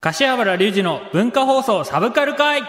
[0.00, 2.62] 柏原隆二の文化放送サブカル会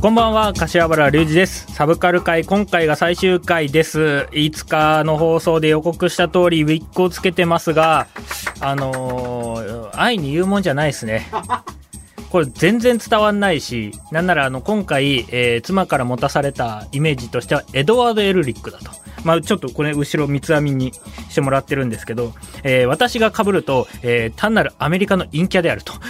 [0.00, 1.72] こんばんは、柏原隆二です。
[1.72, 4.26] サブカル会、今回が最終回です。
[4.32, 8.08] 5日の放送で予告した通り、ウィッグをつけてますが、
[8.58, 11.28] あのー愛に言うもんじゃないですね。
[12.32, 18.90] これ全然伝わんないし、なんならあの今回、えー妻から持たされたイメージとしてはエドワード・エルリックだと。
[19.22, 20.94] まあちょっとこれ後ろ三つ編みに
[21.28, 22.32] してもらってるんですけど、
[22.64, 25.92] えー私が被ると、えー単なるアメリカの陰キャであると。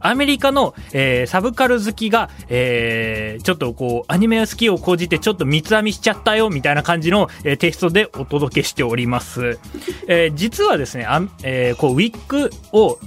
[0.00, 9.58] アメリカの、えーサブカル好きが、えーちょっとこう、アニメ好きを講じてちょっと三つ編みしちゃったよ、みたいな感じの、えーテストでお届けしております。
[10.06, 12.98] えー実はですね、あえーこう、ウィッグを、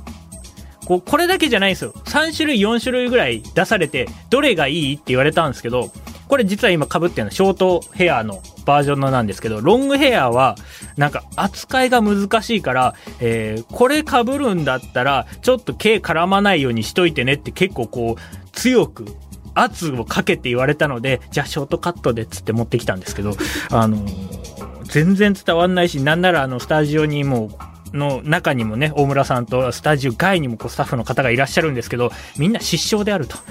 [0.85, 1.93] こう、これだけじゃないんですよ。
[2.05, 5.91] 3種類、4種類ぐらい出されて、どれがいいって言われたんですけど、
[6.27, 10.55] これ実は今被ってるのはショートヘアのバージョンのなんですけど、ロングヘアは、
[10.97, 19.05] なんか扱いが難しいから、えーこれ被るんだったら、ちょっと毛絡まないようにしといてねって結構こう、強く、
[19.53, 23.33] 圧をかけて言われたので、じゃあショートカットでっつって持ってきたんですけど、
[23.69, 24.41] あのー
[24.85, 27.49] 全然伝わんないし、なんならあの、スタジオにもう、
[27.93, 33.37] の中にもね、大村さんとスタジオ外にもこうスタッフの方がいらっしゃるんですけど、みんな失笑であると。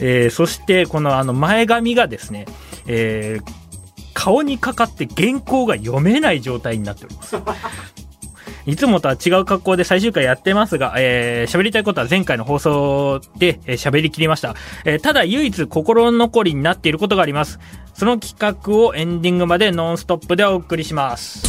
[0.00, 2.46] えーそして、このあの前髪がですね、
[2.86, 3.52] えー
[4.14, 7.36] 顔にかかって原稿が読めない状態になっております。
[8.66, 14.56] いつもとは違う格好で最終回やってますが、えー喋りたいことは前回の放送でえー喋りきりました。
[14.84, 17.60] えーただ唯一心残りになっていることがあります。
[17.94, 21.47] その企画をエンディングまでノンストップでお送りします。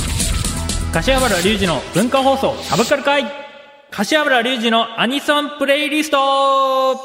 [0.92, 3.23] 柏原隆二の文化放送サブカル会。
[3.92, 6.98] 柏原隆二のアニソンプレイリスト。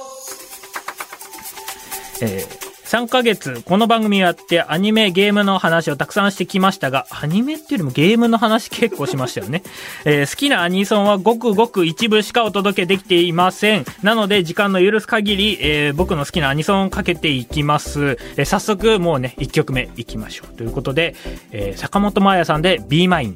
[2.23, 2.64] えー
[2.95, 9.65] 3ヶ月、この番組やってアニメ、ゲームの話をたくさんしてきましたが、アニメっていうよりもゲームの話結構しましたよね。
[10.07, 13.85] えー好きなアニソンはごくごく一部しかお届けできていません。
[14.05, 18.17] なので、時間の許す限り、えー僕の好きなアニソンをかけていきます。
[18.37, 20.57] えー早速、もうね、1曲目いきましょう。
[20.57, 21.17] ということで、
[21.51, 23.35] え坂本真綾さんで Be Mine。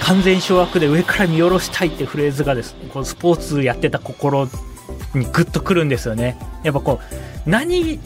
[0.00, 4.48] 完全掌握で上から見下ろしたいってフレーズがですね、このスポーツやってた心
[5.14, 6.36] にグッとくるんですよね。
[6.62, 7.00] やっぱこ
[7.46, 7.98] う、何、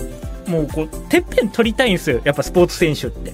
[0.47, 2.21] もうこう、てっぺん取りたいんですよ。
[2.25, 3.33] やっぱスポーツ選手って。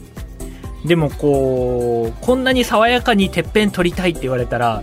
[0.84, 4.82] でもこう、こんなに爽やかにてっぺん取りたいって言われたら、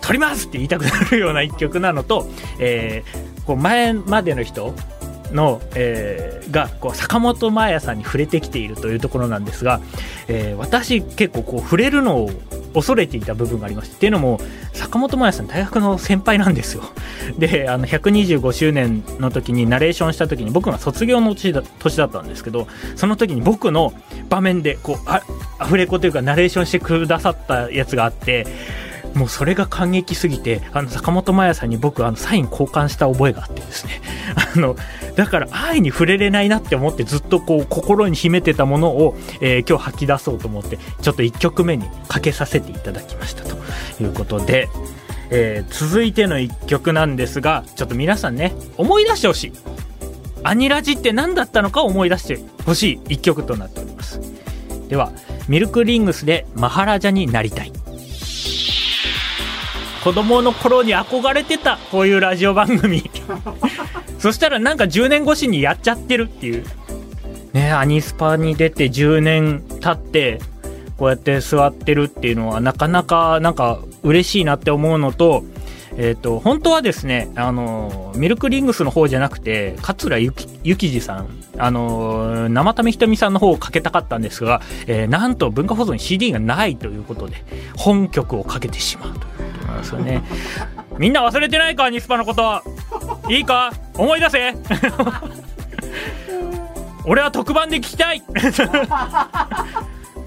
[0.00, 4.74] 取りますって言いたくなるような一曲なのと、えーこう前までの人
[5.32, 9.80] の、えーがこう坂本真綾さんに触れてきているというところなんですが、
[10.28, 12.30] えー私結構こう触れるのを
[12.74, 14.40] 恐れていた部分がありましてっていうのも
[14.72, 16.82] 坂本真弥さん大学の先輩なんですよ。
[17.38, 22.66] であの125周年の時にナレーションした時に僕が卒業の年だ年だったんですけど
[22.96, 23.92] その時に僕の
[24.28, 24.96] 場面でこう
[25.58, 28.46] アフレコというかナレーションしてくださったやつがあって
[29.14, 34.00] もうそれが感激すぎて、あの、坂本真綾さんに僕、あの、サイン交換した覚えがあってですね。
[34.54, 34.76] あの、
[35.16, 43.56] だから、愛に触れれないなって思って、ずっとこう、心に秘めてたものを、えー今日吐き出そうと思って、ちょっと1曲目にかけさせていただきましたと
[44.00, 44.68] いうことで、
[45.30, 49.52] えー続いての1曲なんですが、ちょっと皆さんね、思い出してほしい。
[50.42, 54.20] アニラジって何だったのかを思い出してほしい1曲となっております。
[54.88, 55.12] では、
[55.48, 57.72] ミルクリングスでマハラジャになりたい。
[60.02, 63.02] 子供の頃に憧れてたこういうラジオ番組。
[64.18, 66.64] そしたらなんか10年越しにやっちゃってるっていう。
[67.52, 70.40] ねアニスパに出て10年経って
[70.96, 75.44] こうやって座ってるっていうのはなかなかなんか嬉しいなって思うのと
[75.96, 81.28] えっ、と本当はですねあのミルクリングスの方じゃなくて桂ゆきゆきじさん
[81.58, 87.36] あの生田目ひとみさんの方をかけたかったんですが、えーなんと文化放送に CD がないということで
[87.76, 89.49] 本曲をかけてしまうという
[89.80, 90.22] ですよね。
[90.98, 92.62] みんな忘れてないかアニスパのこと。
[93.28, 93.72] いいか？
[93.96, 94.54] 思い出せ。
[97.06, 98.22] 俺は特番で聞きたい。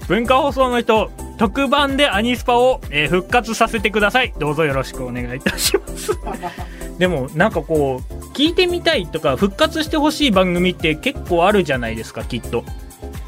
[0.08, 4.34] 文化放送の人特番でアニスパを、えー復活させてください。
[4.38, 6.12] どうぞよろしくお願いいたします。
[6.98, 12.64] でもなんかこう聞いてみたいとか復活してほしい番組って結構あるじゃないですかきっと。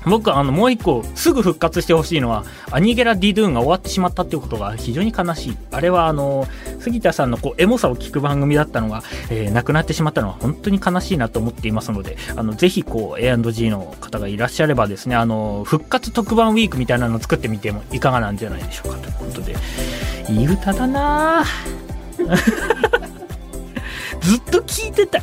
[0.06, 5.56] 僕はあのもう一個すぐ復活してほしいのはアニゲラ・ディドゥーンが終わってしまったっていうことが非常に悲しい。
[5.72, 6.46] あれはあの
[6.80, 19.56] 杉田さんのこうエモさを聞く番組だったのが、えーなくなってしまったのは本当に悲しいなと思っていますのであのぜひこう A&G の方がいらっしゃればですねあの復活特番ウィークみたいなのを作ってみてもいかがなんじゃないでしょうかということで。
[20.28, 21.44] いい歌だな
[24.20, 25.22] ずっと聞いてた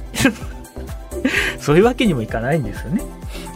[1.60, 3.02] そういうわけにもいかないんですよね。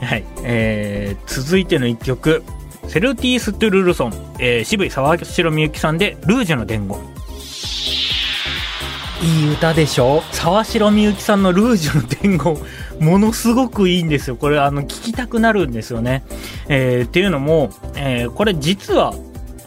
[0.02, 0.26] はい。
[0.44, 2.44] えー、続いての一曲。
[2.88, 6.98] セルティース・トゥルルソン、えー、渋い沢城みゆきさんで、ルージュの伝言。
[9.22, 10.22] いい歌でしょ？
[10.32, 12.58] 沢城みゆきさんのルージュの伝言。
[13.06, 14.36] ものすごくいいんですよ。
[14.36, 16.24] これ、あの、聞きたくなるんですよね。
[16.70, 19.14] えー、っていうのも、えー、これ実は、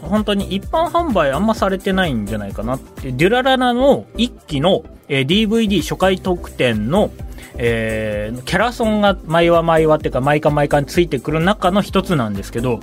[0.01, 7.11] 本当に一般販売あんまされてないんじゃないかなって、デュラララの一期の、えー、DVD 初回特典の、
[7.57, 12.79] えー、キャラソンが毎話毎話っていうか毎回毎回ついてくる中の一つなんですけど、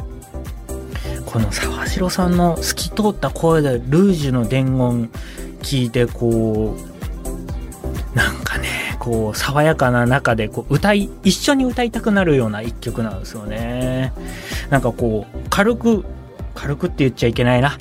[1.27, 5.11] この沢城さんの透き通った声でルージュの伝言
[5.63, 6.77] 聞いてこ
[8.15, 14.13] う、なんかね、こう、爽やかな中で、こう、歌い、一緒に歌いたくなるような一曲なんですよね。
[14.71, 16.05] なんかこう、軽く、
[16.55, 17.79] 軽くって言っちゃいけないな。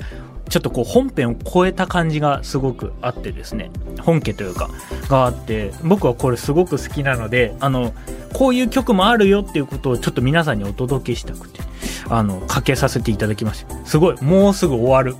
[0.48, 3.70] ちょっとこう本編を超えた感じがすごくあってですね。
[4.00, 4.70] 本家というか、
[5.08, 7.92] があって、僕はこれすごく好きなので、あの、
[8.32, 11.60] こういう曲もあるよっていうことをちょっと皆さんにお届けしたくて、
[12.08, 13.86] あの、かけさせていただきました。
[13.86, 15.16] すごい、もうすぐ終わる。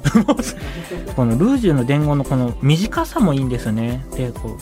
[1.16, 4.04] このルージュの伝言のこの短さもいいんですよね。
[4.14, 4.58] で、こ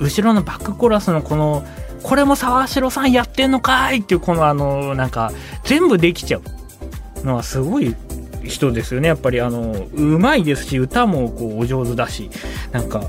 [0.00, 1.64] う、後ろのバックコラスのこの、
[2.02, 5.32] これも沢城さんやってんのかいっていうこのあの、なんか、
[5.64, 7.94] 全部できちゃうのはすごい
[8.44, 9.08] 人ですよね。
[9.08, 12.30] やっぱりあの、うまいですし、歌もこうお上手だし、
[12.72, 13.02] なんか、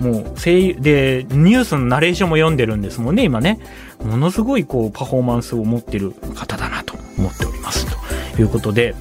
[0.00, 3.60] もう声優、で、ニュースのナレーションも読んでるんですもんね、今ね。
[4.04, 7.86] ものすごいこうパフォーマンスを持ってる方だなと思っております。
[8.34, 8.94] ということで、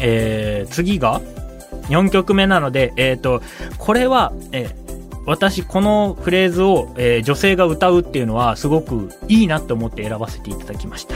[0.00, 1.20] えー、次が
[1.88, 3.42] 4曲目なので、えっ、ー、と、
[3.78, 4.84] これは、えー
[5.26, 11.14] 私このフレーズを、えー、女性が歌うっていうのはすごくいいなと思って選ばせていただきました。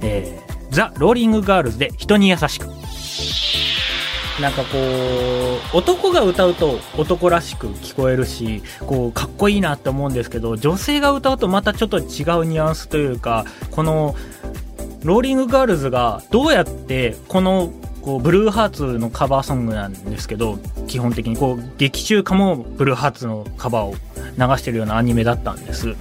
[0.00, 2.66] えー、ザ・ローリング・ガールズで人にやさしく。
[4.40, 4.78] なんかこ
[5.74, 12.04] う、男が歌うと男らしく聞こえるし、こう、かっこいいなって思うんですけど、女性が歌うとまたちょっと違う
[12.44, 14.14] ニュアンスというか、この、
[15.04, 17.72] ローリングガールズがどうやってこの
[18.02, 25.94] こうブルーハーツのカバーソングなんですけど基本的にこう劇中歌もブルーハーツのカバーを流してるようなアニメだったんです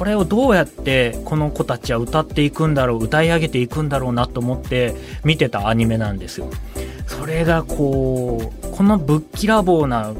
[0.00, 4.94] これをどうやってこの子たちは歌っていくんだろう歌い上げていくんだろうなと思って
[5.24, 6.48] 見てたアニメなんですよ
[7.06, 10.14] それがこう、このぶっきらぼうな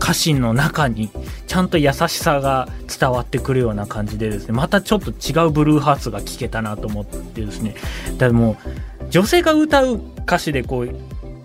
[0.00, 1.10] 歌詞の中に
[1.46, 7.74] ちゃんと優しさが伝わってくるような感じでですね、またちょっと違うブルーハーツが聴けたなと思ってですね、
[8.12, 8.56] だからも
[9.02, 10.98] う、女性が歌う歌詞でこう、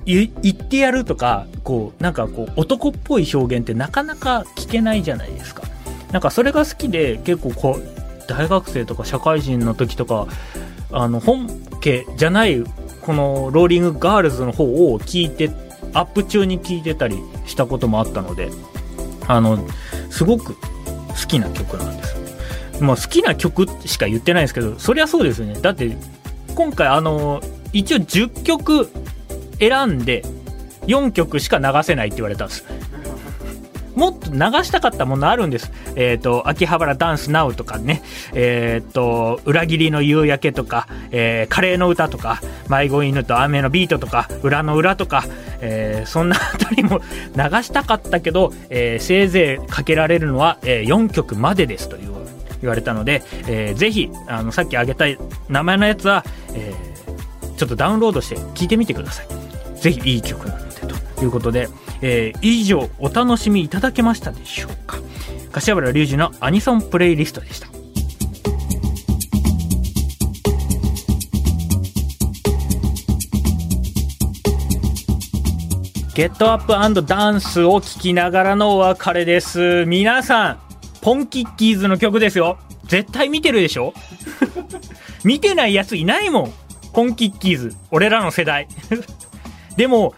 [0.06, 5.64] 言ってやるとか、こう、なんかこう、男っぽい表現ってなかなか聞けないじゃないですか。
[6.12, 10.28] なんかそれが好きで、結構こう、大学生とか社会人の時とか、
[10.92, 11.48] あの、本
[11.82, 12.64] 家じゃない
[13.02, 15.50] このローリングガールズの方を聞いて、
[15.94, 18.50] アップ中に聞いてたりしたこともあったので、
[19.28, 19.58] あの、
[20.10, 22.18] すごく好きな曲なんです。
[22.82, 25.60] まあ好きな曲しか言ってないですけど、そりゃそうですよね。
[25.62, 25.98] だって、
[26.56, 27.42] 今回あの、
[27.74, 28.90] 一応10曲
[29.60, 30.24] 選んで、
[30.88, 32.66] 4曲しか流せないって言われたんです。
[33.98, 35.72] もっと流したかったものあるんです。
[35.96, 38.04] えっ、ー、と、秋葉原ダンスナウとかね、
[38.34, 42.40] えっ、ー、と、裏切りの夕焼けとか、えー、カレーの歌とか、
[42.70, 45.26] 迷子犬と雨のビートとか、裏の裏とか、
[45.62, 47.00] え、そんなあたりも
[47.36, 52.14] 流したかったけど、え、せいぜいかけられるのは、え、4曲までですという
[52.62, 59.28] 言われたので、えー、ぜひ、あの、さっき挙げた名前のやつは、えー、ちょっとダウンロードして聴いてみてください。
[59.80, 60.76] ぜひいい曲なので、
[61.16, 61.68] ということで、
[62.02, 64.98] えー、以上お楽しみいただけましたでしょうか
[65.52, 67.68] 柏原隆二のアニソンプレイリストでした
[76.18, 79.86] ゲットアップダンスを聴きながらのお別れです。
[79.86, 80.60] 皆さん、
[81.02, 82.58] ポンキッキーズの曲ですよ。
[82.86, 83.94] 絶対見てるでしょ？
[85.24, 86.54] 見てないやついないもん。
[86.92, 87.76] ポンキッキーズ。
[87.92, 88.68] 俺らの世代。
[89.76, 90.16] でも、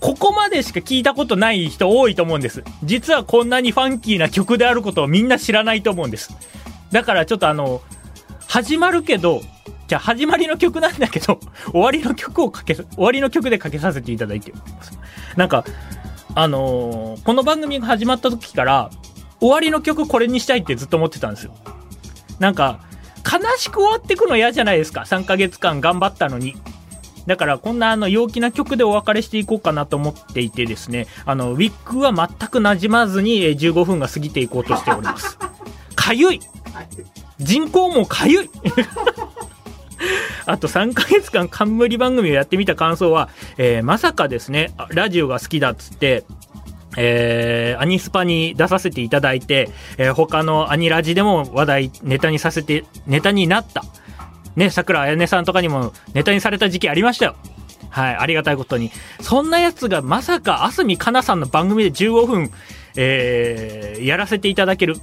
[0.00, 2.62] ここまでしか聞いたことない人多いと思うんです。
[2.84, 6.30] 実はこんなにファンキーな曲であることをみんな知らないと思うんです。
[6.92, 7.82] だからちょっとあの、
[8.46, 9.42] 始まるけど、
[9.88, 11.40] じゃあ始まりの曲なんだけど、
[11.72, 14.98] 終わりの曲をかけ、終わりの曲でかけさせていただいてます。
[15.36, 15.64] なんか、
[16.34, 18.90] あのー、この番組が始まった時から、
[19.40, 21.54] 終わりの曲これにしたいってずっと思ってたんですよ。
[22.38, 22.80] なんか、
[23.24, 25.02] 悲しく終わってくの嫌じゃないですか。
[25.02, 26.56] 3ヶ月間頑張ったのに。
[27.28, 35.38] だからこんなあの陽気な曲でお別れしていこうかなと思っていてですね、あの、ウィッグは全く馴染まずに15分が過ぎていこうとしております。
[35.94, 36.40] かゆい
[37.38, 38.50] 人口もかゆい
[40.46, 46.24] あと3ヶ月間冠番組をやってみた感想は、えー、まさかですね、ラジオが好きだっつって、
[46.96, 49.68] えー、アニスパに出させていただいて、
[49.98, 53.84] えー、他のアニラジでも話題、ネタにさせて、ネタになった。
[54.58, 57.36] ね、桜彩音さんとかにもネタにされた時期ありましたよ。
[57.90, 58.90] はい、ありがたいことに。
[59.20, 62.50] そんなやつがまさか、あすみかなさんの番組で15分、
[62.96, 64.96] えー、やらせていただける。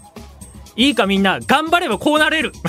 [0.76, 2.52] いいかみんな、頑張ればこうなれる。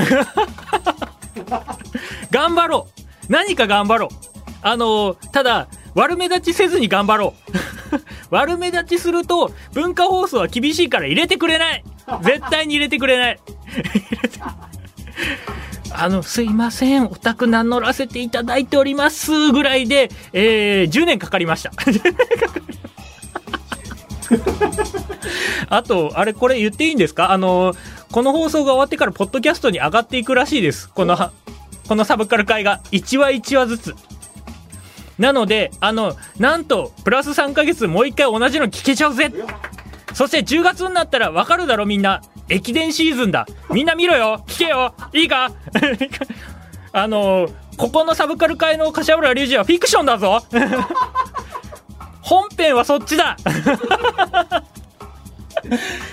[2.30, 2.86] 頑張ろ
[3.28, 3.32] う。
[3.32, 4.10] 何か頑張ろう。
[4.62, 5.66] あのー、ただ、
[5.96, 7.34] 悪目立ちせずに頑張ろ
[8.30, 8.30] う。
[8.30, 11.82] 悪目立ちすると、文化放送は厳しいから入れてくれない。
[12.22, 13.40] 絶対に入れてくれない。
[16.02, 21.72] あの、すいません、お宅名乗らせていただいておりますぐらいで、えー、10年かかりました。
[25.68, 27.30] あと、あれ、これ言っていいんですか？
[27.32, 27.74] あの、
[28.12, 30.88] この放送が終わってから、ポッドキャストに上がっていくらしいです。
[30.88, 31.16] この、
[31.88, 32.80] このサブカル会が。
[32.92, 33.94] 1話1話ずつ。
[35.18, 39.32] なので、あの、なんと、プラス3ヶ月もう一回同じの聞けちゃうぜ
[40.12, 42.22] そして10月になったらわかるだろみんな。
[42.48, 43.46] 駅伝シーズンだ。
[43.70, 45.50] みんな見ろよ聞けよいいか？
[46.92, 50.42] あのここのサブカル界の柏原隆二はフィクションだぞ
[52.22, 53.36] 本編はそっちだ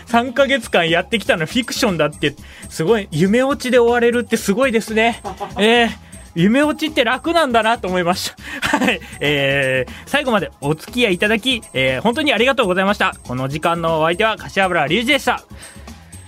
[0.08, 2.36] 3ヶ月間やってきたのフィクションだって、
[2.70, 5.22] すごい、夢落ちで終われるってすごいですね。
[5.58, 5.90] えー
[6.36, 8.34] 夢落ちって楽なんだなと思いまし
[8.72, 8.78] た。
[8.80, 9.00] はい。
[9.20, 13.16] えー、最後までお付き合いいただき、えー、本当にありがとうございました。
[13.28, 15.44] この時間のお相手は柏原隆二でした。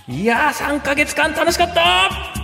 [0.07, 2.34] いやー、3ヶ月間楽しかった。